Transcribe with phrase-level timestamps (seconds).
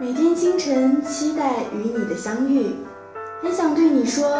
[0.00, 2.76] 每天清晨期待与你的相遇，
[3.42, 4.30] 很想对你说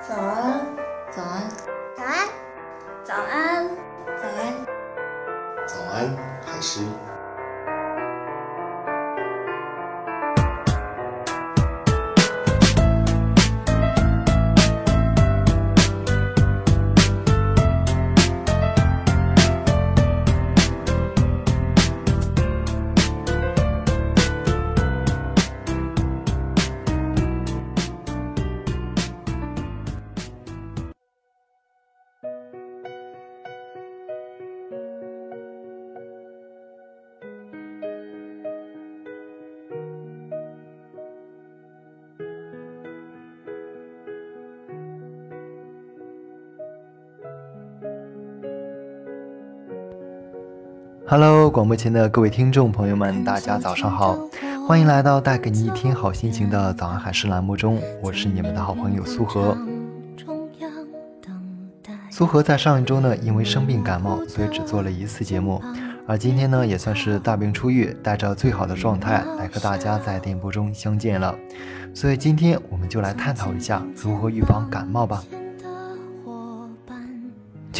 [0.00, 0.66] 早安，
[1.12, 1.48] 早安，
[1.94, 2.28] 早安，
[3.04, 3.68] 早安，
[4.20, 4.66] 早安，
[5.64, 6.80] 早安，海狮。
[51.10, 54.16] Hello，广播前的各位听众朋友们，大家早上好，
[54.68, 59.58] 欢迎来到带给你一天好心情的早安海事栏目中，我是你们的好朋友苏荷。
[62.12, 65.60] 苏荷在上一周呢，因为生病感冒，所以只做了一次节目，
[66.06, 71.34] 而今天呢，也算是大病初愈，带着最好的状态来和大家在电波中相见了，
[71.92, 75.24] 所以今天我们就来探讨一下如何预防感冒吧。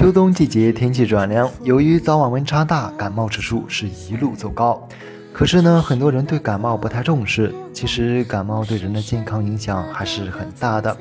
[0.00, 4.88] 秋冬季节天气转凉，由于早晚温差大，感冒指数是一路走高。
[5.30, 7.54] 可是呢，很多人对感冒不太重视。
[7.74, 10.96] 其实感冒对人的健康影响还是很大的。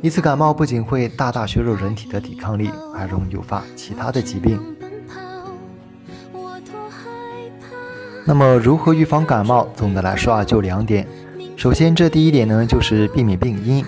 [0.00, 4.60] 一次感冒不仅会大大削弱人体的抵抗力，还容易诱发其他的疾病。
[8.24, 9.66] 那么如何预防感冒？
[9.74, 11.04] 总的来说啊，就两点。
[11.56, 13.84] 首先，这第一点呢，就是避免病因，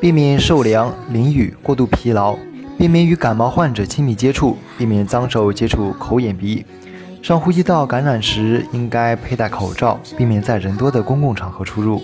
[0.00, 2.38] 避免受凉、淋雨、过度疲劳。
[2.84, 6.66] 避免与感冒患者亲密接触，避免脏手接触口眼鼻。
[7.22, 12.02] 上呼吸道感染时应该佩戴口罩，避免在人多的公共场合出入。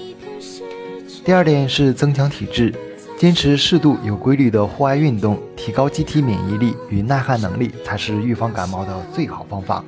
[1.22, 2.74] 第二点是增强体质，
[3.18, 9.84] 坚持适度有规律的户外运动，提高机体免疫力与耐寒能力，才是预防感冒的最好方法。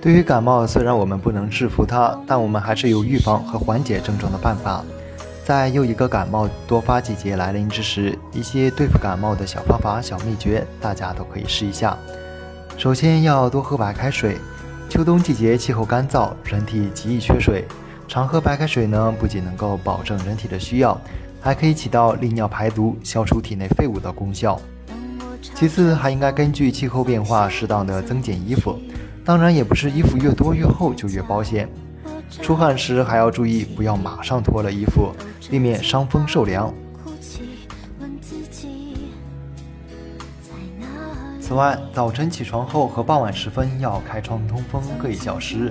[0.00, 4.82] 对于感冒，虽然我们不能制服它，但我们还是有预防和缓解症状的办法。
[5.44, 11.94] 在又一个感冒多发季节来临之时，一些对付感冒的小方法、小秘诀，大家都可以试一下。
[12.78, 14.38] 首先要多喝白开水。
[14.88, 17.66] 秋冬季节气候干燥，人体极易缺水，
[18.08, 20.98] 常喝白开水呢，不仅能够保证人体的需要，
[21.42, 24.58] 还可以起到利尿排毒、消除体内废物的功效。
[25.54, 28.78] 其次，还应该根据气候变化，适当的增减衣服。
[29.24, 31.68] 当然，也不是衣服越多越厚就越保险。
[32.30, 35.12] 出汗时还要注意，不要马上脱了衣服，
[35.50, 36.72] 避免伤风受凉。
[41.40, 45.70] 此外，早晨起床后和傍晚时分要开窗通风各一小时，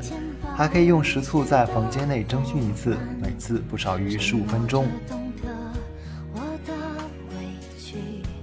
[0.56, 4.86] 还可以用食醋在房间内蒸熏一次，每次不少于十五分钟。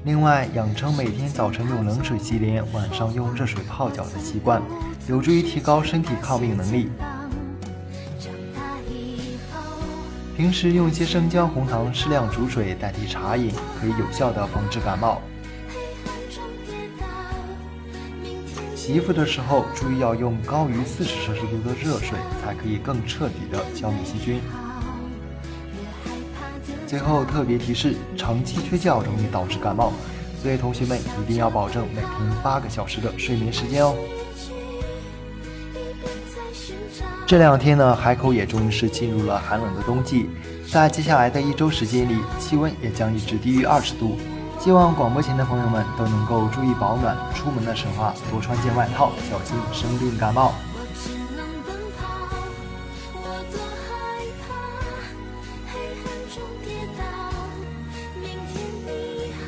[0.04, 4.60] 另外，养成每天早晨用冷水洗脸，晚上用热水泡脚的习惯，
[5.06, 6.90] 有助于提高身体抗病能力。
[10.40, 15.20] 平时用一些生姜、红糖适量煮水代替茶饮，可以有效的防治感冒。
[18.74, 24.40] 洗衣服的时候，注意要用高于四十摄氏度的热水，才可以更彻底的消灭细菌。
[26.86, 29.92] 最后特别提示：长期缺觉容易导致感冒，
[30.42, 32.10] 所以同学们一定要保证每天
[32.42, 33.94] 八个小时的睡眠时间哦。
[37.30, 40.28] 这两天呢，海口也终于是进入了寒冷的冬季，
[40.68, 44.18] 在接下来的一周时间里，气温也将一直低于二十度。
[44.58, 50.54] 希望广播前的朋友们都能够注意保暖，出门的时候啊，多穿件外套，小心生病感冒。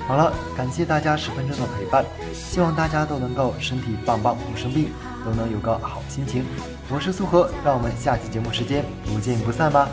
[0.06, 4.88] 好了，感谢大家十分钟的陪伴，希望大家都能够身体棒棒不生病。
[5.24, 6.44] 都能有个好心情。
[6.88, 9.88] 我是苏荷，让我们下期节目时间不见不散吧。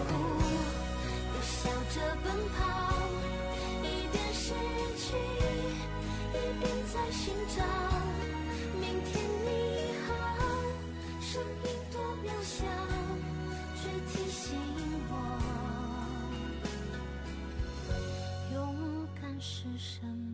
[18.51, 20.28] 勇敢是什么？